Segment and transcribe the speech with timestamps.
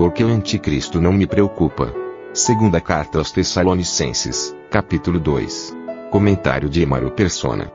[0.00, 1.92] Porque o anticristo não me preocupa.
[2.32, 5.76] Segunda carta aos Tessalonicenses, capítulo 2.
[6.10, 7.70] Comentário de Emaro Persona.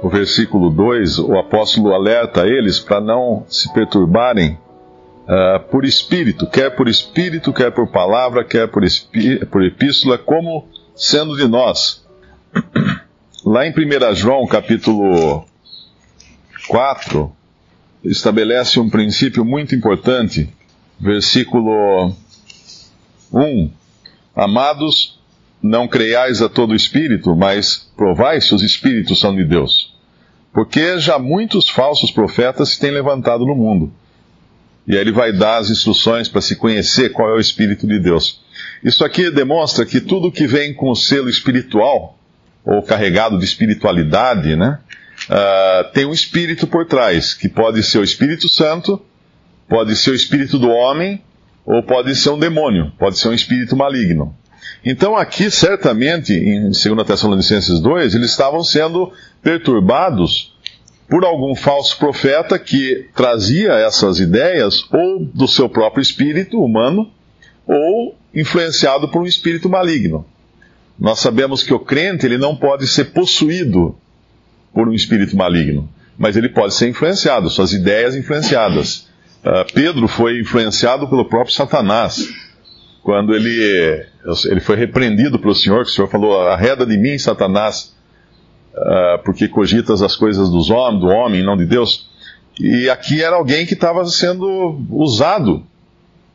[0.00, 4.56] O versículo 2, o apóstolo alerta eles para não se perturbarem
[5.24, 8.84] uh, por espírito, quer por espírito, quer por palavra, quer por,
[9.50, 12.06] por epístola, como sendo de nós.
[13.44, 15.44] Lá em 1 João, capítulo
[16.68, 17.39] 4,
[18.04, 20.48] estabelece um princípio muito importante.
[20.98, 22.14] Versículo
[23.32, 23.70] 1:
[24.34, 25.18] Amados,
[25.62, 29.94] não creiais a todo espírito, mas provai se os espíritos são de Deus.
[30.52, 33.92] Porque já muitos falsos profetas se têm levantado no mundo.
[34.86, 37.98] E aí ele vai dar as instruções para se conhecer qual é o Espírito de
[37.98, 38.40] Deus.
[38.82, 42.18] Isso aqui demonstra que tudo que vem com o selo espiritual,
[42.64, 44.78] ou carregado de espiritualidade, né,
[45.28, 49.00] uh, tem um espírito por trás, que pode ser o Espírito Santo,
[49.68, 51.22] pode ser o espírito do homem,
[51.64, 54.34] ou pode ser um demônio, pode ser um espírito maligno.
[54.84, 60.54] Então aqui, certamente, em 2 Tessalonicenses 2, eles estavam sendo perturbados
[61.08, 67.10] por algum falso profeta que trazia essas ideias ou do seu próprio espírito humano,
[67.66, 70.24] ou influenciado por um espírito maligno.
[70.98, 73.96] Nós sabemos que o crente ele não pode ser possuído
[74.72, 75.88] por um espírito maligno,
[76.18, 79.08] mas ele pode ser influenciado, suas ideias influenciadas.
[79.44, 82.28] Uh, Pedro foi influenciado pelo próprio Satanás.
[83.02, 84.04] Quando ele,
[84.50, 87.96] ele foi repreendido pelo Senhor, que o Senhor falou: arreda de mim, Satanás,
[88.74, 92.10] uh, porque cogitas as coisas dos homens, do homem, não de Deus.
[92.60, 95.64] E aqui era alguém que estava sendo usado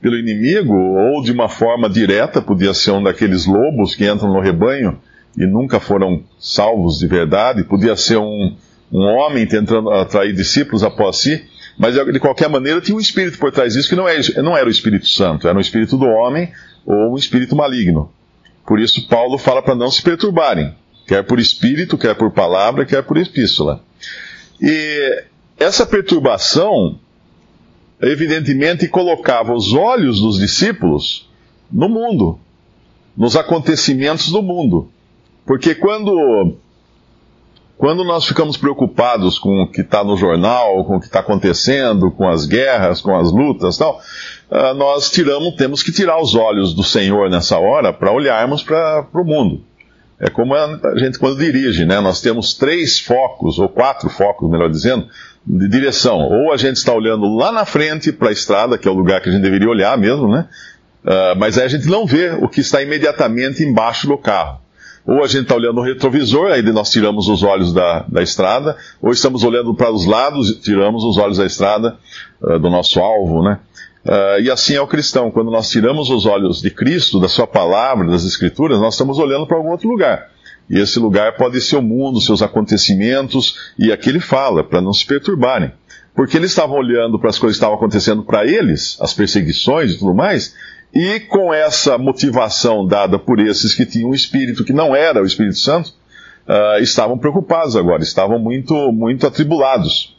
[0.01, 4.40] pelo inimigo, ou de uma forma direta, podia ser um daqueles lobos que entram no
[4.40, 5.00] rebanho
[5.38, 8.56] e nunca foram salvos de verdade, podia ser um,
[8.91, 11.44] um homem tentando atrair discípulos após si,
[11.78, 14.68] mas de qualquer maneira tinha um espírito por trás disso que não é, não era
[14.68, 16.51] o Espírito Santo, era o espírito do homem
[16.85, 18.12] ou um espírito maligno.
[18.66, 20.74] Por isso Paulo fala para não se perturbarem,
[21.06, 23.84] quer por espírito, quer por palavra, quer por epístola.
[24.62, 25.25] E
[25.59, 26.97] essa perturbação,
[28.01, 31.29] evidentemente, colocava os olhos dos discípulos
[31.72, 32.40] no mundo,
[33.16, 34.90] nos acontecimentos do mundo.
[35.45, 36.57] Porque quando
[37.78, 42.09] quando nós ficamos preocupados com o que está no jornal, com o que está acontecendo,
[42.09, 44.01] com as guerras, com as lutas tal,
[44.50, 49.06] uh, nós tiramos, temos que tirar os olhos do Senhor nessa hora para olharmos para
[49.13, 49.61] o mundo.
[50.17, 52.00] É como a gente quando dirige, né?
[52.00, 55.07] Nós temos três focos, ou quatro focos, melhor dizendo,
[55.45, 56.19] de direção.
[56.19, 59.19] Ou a gente está olhando lá na frente para a estrada, que é o lugar
[59.19, 60.47] que a gente deveria olhar mesmo, né?
[61.03, 64.64] Uh, mas aí a gente não vê o que está imediatamente embaixo do carro.
[65.05, 68.75] Ou a gente está olhando no retrovisor, aí nós tiramos os olhos da, da estrada,
[69.01, 71.97] ou estamos olhando para os lados, tiramos os olhos da estrada,
[72.41, 73.59] uh, do nosso alvo, né?
[74.03, 75.29] Uh, e assim é o cristão.
[75.31, 79.45] Quando nós tiramos os olhos de Cristo, da Sua palavra, das Escrituras, nós estamos olhando
[79.45, 80.29] para algum outro lugar.
[80.69, 84.94] E esse lugar pode ser o mundo, seus acontecimentos, e aqui ele fala, para não
[84.94, 85.71] se perturbarem.
[86.15, 89.99] Porque eles estavam olhando para as coisas que estavam acontecendo para eles, as perseguições e
[89.99, 90.55] tudo mais,
[90.95, 95.25] e com essa motivação dada por esses que tinham um espírito que não era o
[95.25, 95.94] Espírito Santo,
[96.47, 100.16] uh, estavam preocupados agora, estavam muito, muito atribulados.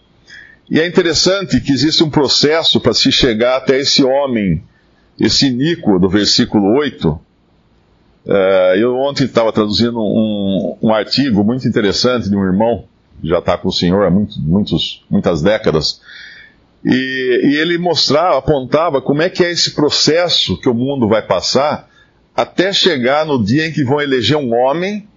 [0.68, 4.62] E é interessante que existe um processo para se chegar até esse homem,
[5.18, 7.08] esse Nico do versículo 8.
[7.08, 7.20] Uh,
[8.28, 12.84] ah, eu ontem estava traduzindo um, um, artigo muito interessante de um irmão,
[13.22, 16.02] já está com o Senhor há muito, muitos, muitas décadas,
[16.88, 21.20] e, e ele mostrava, apontava como é que é esse processo que o mundo vai
[21.20, 21.88] passar
[22.34, 25.08] até chegar no dia em que vão eleger um homem,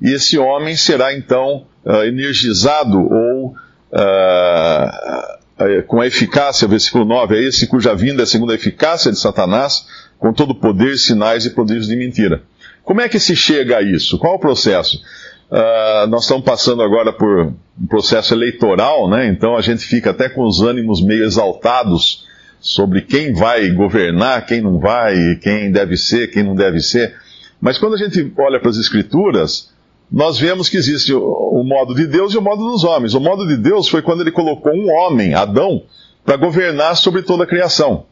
[0.00, 3.48] e esse homem será então uh, energizado ou
[3.92, 5.38] uh,
[5.86, 9.86] com a eficácia, versículo 9, é esse cuja vinda é segundo a eficácia de Satanás,
[10.18, 12.42] com todo poder, sinais e prodígios de mentira.
[12.84, 14.18] Como é que se chega a isso?
[14.18, 15.02] Qual o processo?
[15.50, 17.46] Uh, nós estamos passando agora por
[17.80, 19.26] um processo eleitoral, né?
[19.28, 22.26] Então a gente fica até com os ânimos meio exaltados
[22.60, 27.14] sobre quem vai governar, quem não vai, quem deve ser, quem não deve ser.
[27.60, 29.72] Mas quando a gente olha para as Escrituras,
[30.10, 33.14] nós vemos que existe o, o modo de Deus e o modo dos homens.
[33.14, 35.82] O modo de Deus foi quando ele colocou um homem, Adão,
[36.24, 38.04] para governar sobre toda a criação.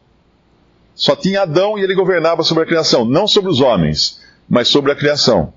[0.95, 4.91] Só tinha Adão e ele governava sobre a criação, não sobre os homens, mas sobre
[4.91, 5.53] a criação.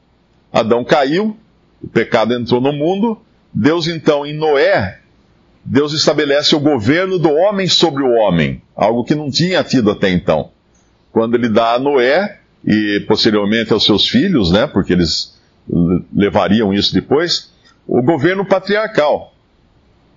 [0.52, 1.36] Adão caiu,
[1.82, 3.20] o pecado entrou no mundo,
[3.52, 5.00] Deus então em Noé,
[5.64, 10.10] Deus estabelece o governo do homem sobre o homem, algo que não tinha tido até
[10.10, 10.50] então.
[11.12, 15.38] Quando ele dá a Noé e posteriormente aos seus filhos, né, porque eles
[16.14, 17.50] levariam isso depois,
[17.86, 19.34] o governo patriarcal,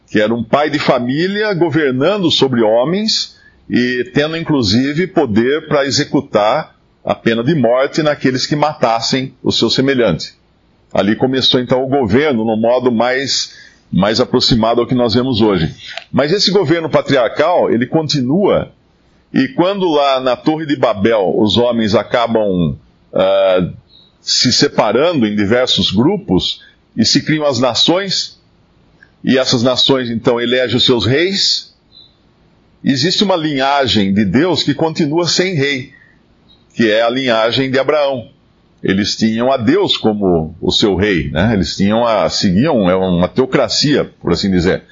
[0.10, 3.40] que era um pai de família governando sobre homens
[3.70, 9.70] e tendo inclusive poder para executar a pena de morte naqueles que matassem o seu
[9.70, 10.36] semelhante.
[10.94, 13.56] Ali começou então o governo no modo mais,
[13.92, 15.74] mais aproximado ao que nós vemos hoje.
[16.12, 18.72] Mas esse governo patriarcal, ele continua,
[19.34, 22.78] e quando lá na Torre de Babel os homens acabam
[23.12, 23.74] uh,
[24.22, 26.62] se separando em diversos grupos
[26.96, 28.40] e se criam as nações,
[29.24, 31.74] e essas nações então elegem os seus reis,
[32.84, 35.92] existe uma linhagem de Deus que continua sem rei,
[36.76, 38.33] que é a linhagem de Abraão
[38.84, 41.54] eles tinham a Deus como o seu rei, né?
[41.54, 44.84] Eles tinham a, seguiam é uma teocracia, por assim dizer.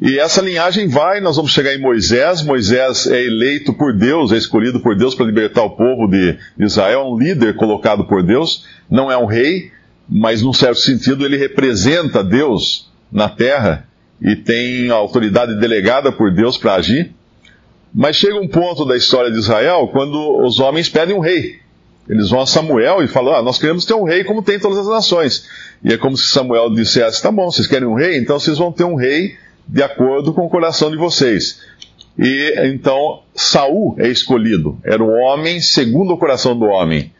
[0.00, 2.42] E essa linhagem vai, nós vamos chegar em Moisés.
[2.42, 7.00] Moisés é eleito por Deus, é escolhido por Deus para libertar o povo de Israel,
[7.00, 9.70] é um líder colocado por Deus, não é um rei,
[10.08, 13.86] mas num certo sentido ele representa Deus na terra
[14.20, 17.12] e tem a autoridade delegada por Deus para agir.
[17.94, 21.59] Mas chega um ponto da história de Israel quando os homens pedem um rei.
[22.10, 24.78] Eles vão a Samuel e falam: ah, nós queremos ter um rei como tem todas
[24.78, 25.46] as nações.
[25.84, 28.18] E é como se Samuel dissesse: tá bom, vocês querem um rei?
[28.18, 29.36] Então vocês vão ter um rei
[29.68, 31.60] de acordo com o coração de vocês.
[32.18, 34.76] E então Saul é escolhido.
[34.82, 37.12] Era um homem segundo o coração do homem.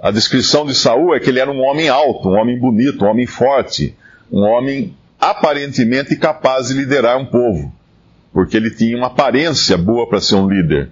[0.00, 3.08] A descrição de Saul é que ele era um homem alto, um homem bonito, um
[3.08, 3.96] homem forte,
[4.30, 7.74] um homem aparentemente capaz de liderar um povo,
[8.32, 10.90] porque ele tinha uma aparência boa para ser um líder.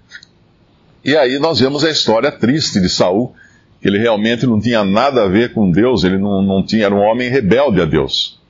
[1.05, 3.35] E aí nós vemos a história triste de Saul,
[3.81, 6.95] que ele realmente não tinha nada a ver com Deus, ele não, não tinha, era
[6.95, 8.41] um homem rebelde a Deus.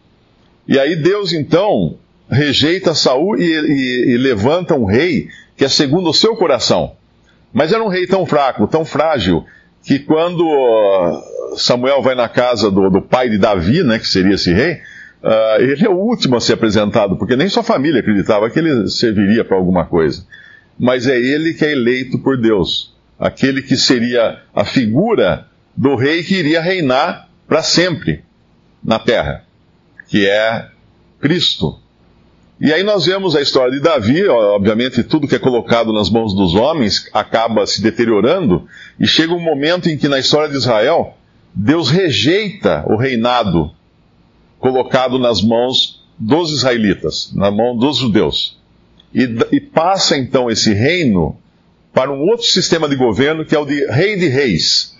[0.66, 1.96] E aí Deus então
[2.30, 6.92] rejeita Saul e, e, e levanta um rei que é segundo o seu coração.
[7.52, 9.44] Mas era um rei tão fraco, tão frágil,
[9.82, 10.44] que quando
[11.56, 14.74] Samuel vai na casa do, do pai de Davi, né, que seria esse rei,
[15.22, 18.88] uh, ele é o último a ser apresentado, porque nem sua família acreditava que ele
[18.88, 20.26] serviria para alguma coisa
[20.78, 22.94] mas é ele que é eleito por Deus.
[23.18, 25.46] Aquele que seria a figura
[25.76, 28.22] do rei que iria reinar para sempre
[28.82, 29.44] na terra,
[30.08, 30.68] que é
[31.20, 31.78] Cristo.
[32.60, 36.34] E aí nós vemos a história de Davi, obviamente tudo que é colocado nas mãos
[36.34, 38.66] dos homens acaba se deteriorando,
[38.98, 41.16] e chega um momento em que na história de Israel,
[41.54, 43.70] Deus rejeita o reinado
[44.58, 48.57] colocado nas mãos dos israelitas, na mão dos judeus
[49.14, 51.36] e, e passa então esse reino
[51.92, 54.96] para um outro sistema de governo que é o de rei de reis.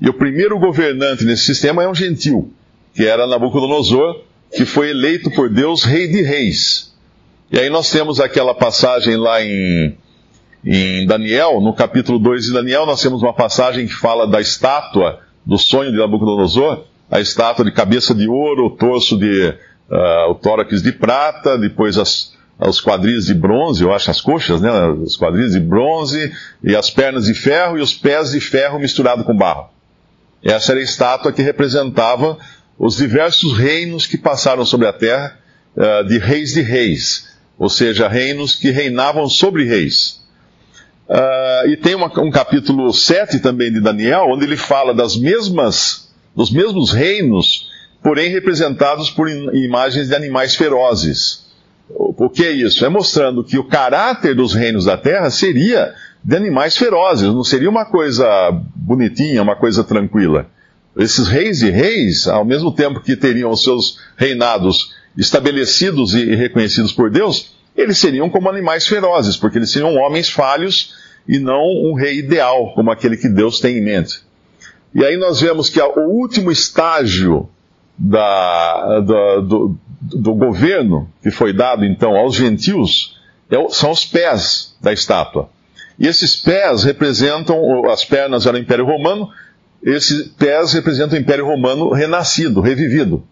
[0.00, 2.52] E o primeiro governante nesse sistema é um gentil,
[2.94, 4.22] que era Nabucodonosor,
[4.54, 6.92] que foi eleito por Deus rei de reis.
[7.50, 9.96] E aí nós temos aquela passagem lá em,
[10.64, 15.20] em Daniel, no capítulo 2 de Daniel, nós temos uma passagem que fala da estátua
[15.44, 19.54] do sonho de Nabucodonosor, a estátua de cabeça de ouro, o torso de.
[19.90, 24.60] Uh, o tórax de prata, depois as, os quadris de bronze, eu acho as coxas,
[24.60, 24.70] né?
[24.88, 26.32] Os quadris de bronze
[26.62, 29.68] e as pernas de ferro e os pés de ferro misturado com barro.
[30.42, 32.38] Essa era a estátua que representava
[32.78, 35.38] os diversos reinos que passaram sobre a terra,
[35.76, 37.28] uh, de reis de reis,
[37.58, 40.20] ou seja, reinos que reinavam sobre reis.
[41.08, 46.50] Uh, e tem um capítulo 7 também de Daniel, onde ele fala das mesmas, dos
[46.50, 47.70] mesmos reinos,
[48.02, 51.41] porém representados por imagens de animais ferozes.
[51.94, 52.84] O que é isso?
[52.84, 55.94] É mostrando que o caráter dos reinos da terra seria
[56.24, 58.26] de animais ferozes, não seria uma coisa
[58.74, 60.46] bonitinha, uma coisa tranquila.
[60.96, 66.92] Esses reis e reis, ao mesmo tempo que teriam os seus reinados estabelecidos e reconhecidos
[66.92, 70.94] por Deus, eles seriam como animais ferozes, porque eles seriam homens falhos
[71.26, 74.20] e não um rei ideal, como aquele que Deus tem em mente.
[74.94, 77.48] E aí nós vemos que o último estágio
[77.96, 84.74] da, da, do, do governo que foi dado então aos gentios é são os pés
[84.80, 85.48] da estátua.
[85.98, 89.30] E esses pés representam, as pernas eram o Império Romano,
[89.82, 93.22] esses pés representam o Império Romano renascido, revivido.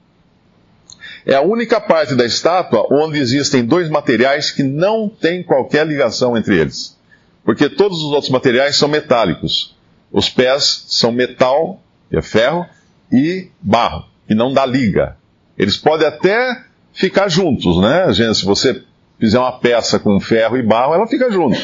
[1.26, 6.36] É a única parte da estátua onde existem dois materiais que não têm qualquer ligação
[6.36, 6.96] entre eles.
[7.44, 9.74] Porque todos os outros materiais são metálicos.
[10.12, 12.66] Os pés são metal, que é ferro,
[13.10, 15.16] e barro que não dá liga.
[15.60, 18.10] Eles podem até ficar juntos, né?
[18.14, 18.82] Gente, se você
[19.18, 21.60] fizer uma peça com ferro e barro, ela fica junto.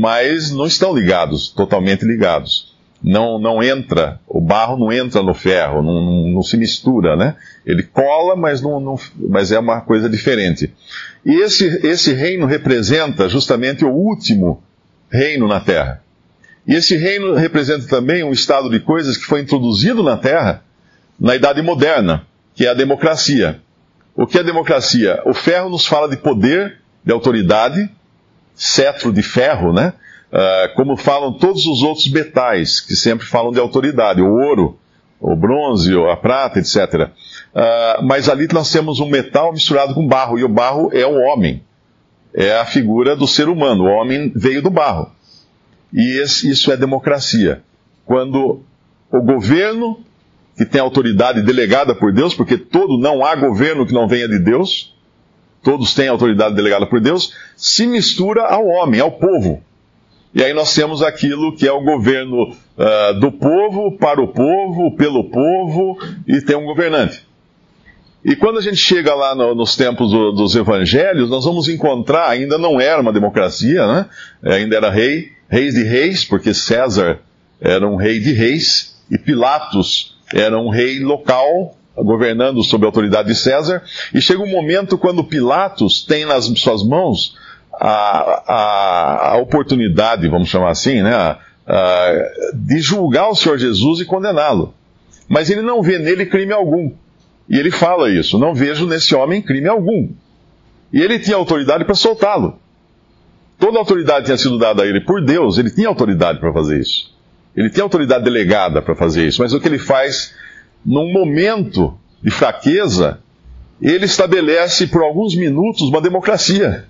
[0.00, 2.74] Mas não estão ligados, totalmente ligados.
[3.04, 7.36] Não, não entra, o barro não entra no ferro, não, não, não se mistura, né?
[7.66, 10.72] Ele cola, mas, não, não, mas é uma coisa diferente.
[11.22, 14.62] E esse, esse reino representa justamente o último
[15.10, 16.02] reino na Terra.
[16.66, 20.62] E esse reino representa também um estado de coisas que foi introduzido na Terra
[21.20, 22.26] na Idade Moderna,
[22.56, 23.60] que é a democracia.
[24.16, 25.22] O que é democracia?
[25.26, 27.88] O ferro nos fala de poder, de autoridade,
[28.54, 29.92] cetro de ferro, né?
[30.32, 34.78] Uh, como falam todos os outros metais, que sempre falam de autoridade, o ouro,
[35.20, 36.76] o bronze, a prata, etc.
[36.76, 37.10] Uh,
[37.54, 41.14] ah, mas ali nós temos um metal misturado com barro, e o barro é o
[41.14, 41.62] homem,
[42.34, 45.12] é a figura do ser humano, o homem veio do barro.
[45.92, 47.62] E esse, isso é democracia.
[48.04, 48.62] Quando
[49.10, 50.05] o governo
[50.56, 54.38] que tem autoridade delegada por Deus, porque todo não há governo que não venha de
[54.38, 54.94] Deus,
[55.62, 59.62] todos têm autoridade delegada por Deus, se mistura ao homem, ao povo.
[60.34, 64.96] E aí nós temos aquilo que é o governo uh, do povo, para o povo,
[64.96, 67.26] pelo povo, e tem um governante.
[68.24, 72.28] E quando a gente chega lá no, nos tempos do, dos evangelhos, nós vamos encontrar,
[72.28, 74.06] ainda não era uma democracia, né?
[74.42, 77.20] ainda era rei, reis de reis, porque César
[77.60, 83.28] era um rei de reis, e Pilatos era um rei local, governando sob a autoridade
[83.28, 83.82] de César,
[84.14, 87.36] e chega um momento quando Pilatos tem nas suas mãos
[87.72, 91.38] a, a, a oportunidade, vamos chamar assim, né, a,
[92.54, 94.74] de julgar o Senhor Jesus e condená-lo.
[95.28, 96.92] Mas ele não vê nele crime algum.
[97.48, 100.08] E ele fala isso: não vejo nesse homem crime algum.
[100.92, 102.58] E ele tinha autoridade para soltá-lo.
[103.58, 107.15] Toda autoridade tinha sido dada a ele por Deus, ele tinha autoridade para fazer isso.
[107.56, 110.34] Ele tem autoridade delegada para fazer isso, mas o que ele faz,
[110.84, 113.20] num momento de fraqueza,
[113.80, 116.84] ele estabelece por alguns minutos uma democracia.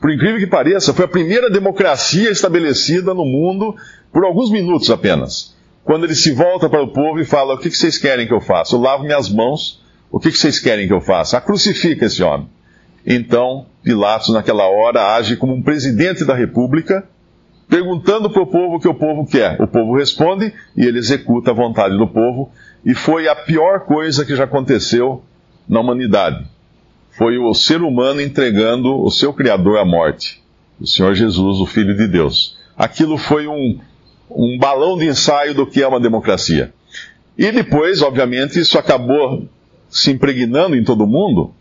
[0.00, 3.74] Por incrível que pareça, foi a primeira democracia estabelecida no mundo
[4.12, 5.54] por alguns minutos apenas.
[5.82, 8.40] Quando ele se volta para o povo e fala: O que vocês querem que eu
[8.40, 8.76] faça?
[8.76, 11.36] Eu lavo minhas mãos, o que vocês querem que eu faça?
[11.36, 12.48] A crucifica esse homem.
[13.06, 17.06] Então, Pilatos, naquela hora, age como um presidente da república
[17.74, 19.60] perguntando para o povo o que o povo quer.
[19.60, 22.52] O povo responde e ele executa a vontade do povo.
[22.86, 25.24] E foi a pior coisa que já aconteceu
[25.68, 26.46] na humanidade.
[27.10, 30.40] Foi o ser humano entregando o seu Criador à morte,
[30.80, 32.56] o Senhor Jesus, o Filho de Deus.
[32.76, 33.80] Aquilo foi um,
[34.30, 36.72] um balão de ensaio do que é uma democracia.
[37.36, 39.48] E depois, obviamente, isso acabou
[39.88, 41.52] se impregnando em todo o mundo.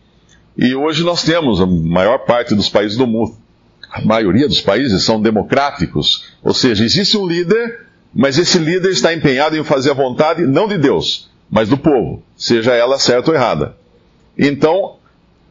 [0.55, 3.35] E hoje nós temos a maior parte dos países do mundo
[3.93, 7.81] a maioria dos países são democráticos, ou seja, existe um líder,
[8.13, 12.23] mas esse líder está empenhado em fazer a vontade não de Deus, mas do povo,
[12.35, 13.77] seja ela certa ou errada.
[14.35, 14.95] Então,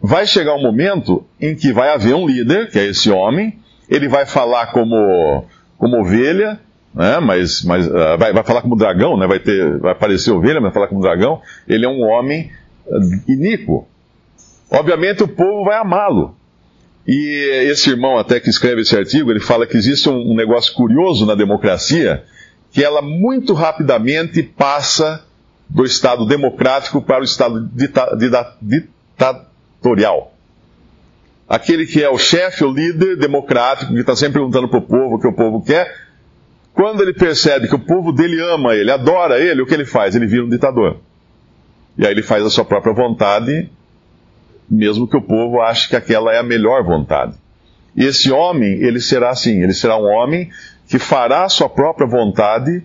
[0.02, 4.08] vai chegar um momento em que vai haver um líder, que é esse homem, ele
[4.08, 5.44] vai falar como,
[5.78, 6.58] como ovelha,
[6.92, 10.54] né, mas, mas uh, vai, vai, falar como dragão, né, vai, ter, vai aparecer ovelha,
[10.54, 11.40] mas vai falar como dragão.
[11.68, 12.50] Ele é um homem
[12.88, 13.87] uh, iníquo.
[14.68, 16.34] Obviamente o povo vai amá-lo,
[17.06, 21.26] e esse irmão até que escreve esse artigo, ele fala que existe um, negócio curioso
[21.26, 22.25] na democracia,
[22.71, 25.25] que ela muito rapidamente passa
[25.68, 30.32] do Estado democrático para o Estado dita, dita, ditatorial.
[31.49, 35.16] Aquele que é o chefe, o líder democrático, que está sempre perguntando para o povo
[35.16, 35.92] o que o povo quer,
[36.73, 40.14] quando ele percebe que o povo dele ama ele, adora ele, o que ele faz?
[40.14, 41.00] Ele vira um ditador.
[41.99, 43.68] E aí ele faz a sua própria vontade
[44.71, 47.35] mesmo que o povo ache que aquela é a melhor vontade.
[47.97, 50.50] E esse homem, ele será assim, ele será um homem
[50.88, 52.83] que fará a sua própria vontade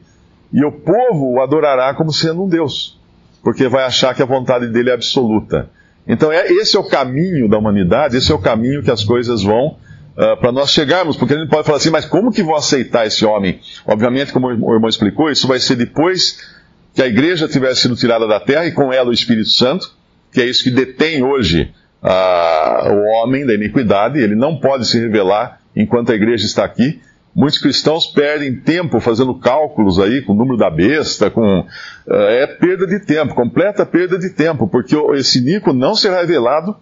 [0.52, 3.00] e o povo o adorará como sendo um Deus,
[3.44, 5.70] porque vai achar que a vontade dele é absoluta.
[6.08, 9.44] Então, é, esse é o caminho da humanidade, esse é o caminho que as coisas
[9.44, 9.78] vão
[10.18, 13.06] uh, para nós chegarmos, porque a gente pode falar assim, mas como que vão aceitar
[13.06, 13.60] esse homem?
[13.86, 16.56] Obviamente, como o irmão explicou, isso vai ser depois
[16.94, 19.97] que a igreja tiver sido tirada da terra e com ela o Espírito Santo,
[20.38, 25.00] que é isso que detém hoje ah, o homem da iniquidade, ele não pode se
[25.00, 27.02] revelar enquanto a igreja está aqui.
[27.34, 31.66] Muitos cristãos perdem tempo fazendo cálculos aí com o número da besta, com uh,
[32.06, 36.76] é perda de tempo, completa perda de tempo, porque esse Nico não será revelado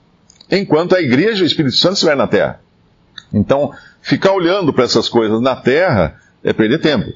[0.51, 2.59] enquanto a igreja e o Espírito Santo estiver na terra.
[3.33, 3.71] Então,
[4.01, 7.09] ficar olhando para essas coisas na terra é perder tempo.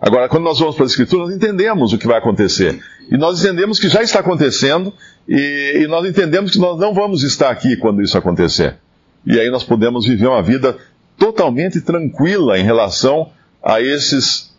[0.00, 2.80] Agora, quando nós vamos para as Escrituras, nós entendemos o que vai acontecer.
[3.10, 4.94] E nós entendemos que já está acontecendo,
[5.32, 8.76] e, e, nós entendemos que nós não vamos estar aqui quando isso acontecer.
[9.24, 10.76] E aí nós podemos viver uma vida
[11.16, 13.30] totalmente tranquila em relação
[13.62, 14.52] a esses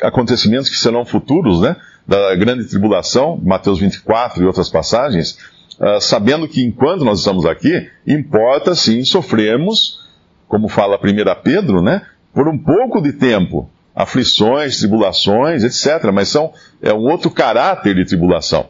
[0.00, 1.76] acontecimentos que serão futuros, né?
[2.06, 5.38] da grande tribulação, Mateus 24 e outras passagens,
[5.80, 10.00] uh, sabendo que enquanto nós estamos aqui, importa sim sofrermos,
[10.48, 16.10] como fala 1 Pedro, né, por um pouco de tempo, aflições, tribulações, etc.
[16.12, 18.68] Mas são, é um outro caráter de tribulação.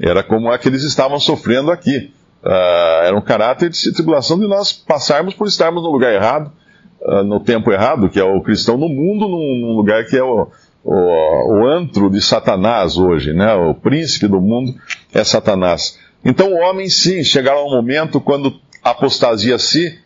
[0.00, 2.12] Era como a que eles estavam sofrendo aqui.
[2.42, 6.52] Uh, era um caráter de tribulação de nós passarmos por estarmos no lugar errado,
[7.00, 10.22] uh, no tempo errado, que é o cristão no mundo, num, num lugar que é
[10.22, 10.48] o,
[10.84, 13.52] o, o, antro de Satanás hoje, né?
[13.54, 14.72] O príncipe do mundo
[15.12, 15.98] é Satanás.
[16.24, 19.98] Então o homem sim chegará um momento quando a apostasia se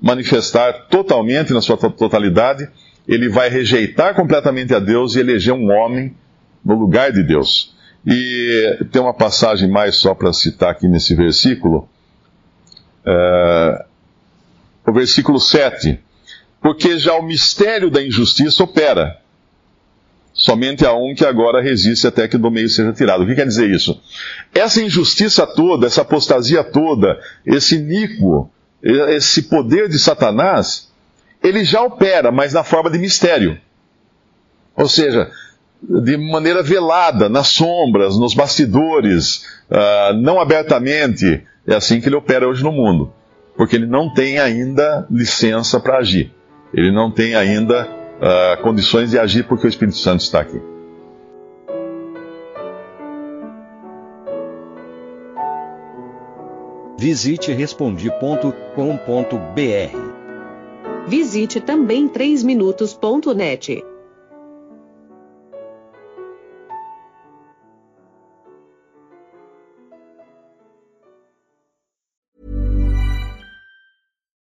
[0.00, 2.68] manifestar totalmente na sua totalidade,
[3.06, 6.14] ele vai rejeitar completamente a Deus e eleger um homem
[6.64, 7.74] no lugar de Deus.
[8.06, 11.88] E tem uma passagem mais só para citar aqui nesse versículo.
[13.04, 13.84] É,
[14.86, 16.00] o versículo 7.
[16.60, 19.18] Porque já o mistério da injustiça opera.
[20.32, 23.24] Somente a um que agora resiste até que do meio seja tirado.
[23.24, 24.00] O que quer dizer isso?
[24.54, 28.50] Essa injustiça toda, essa apostasia toda, esse níquo,
[28.82, 30.90] esse poder de Satanás,
[31.42, 33.58] ele já opera, mas na forma de mistério.
[34.76, 35.30] Ou seja,
[35.82, 41.42] de maneira velada, nas sombras, nos bastidores, uh, não abertamente.
[41.66, 43.12] É assim que ele opera hoje no mundo.
[43.56, 46.32] Porque ele não tem ainda licença para agir.
[46.72, 50.60] Ele não tem ainda uh, condições de agir porque o Espírito Santo está aqui.
[56.98, 58.30] Visite respondi.com.br.
[61.08, 63.89] Visite também 3minutos.net.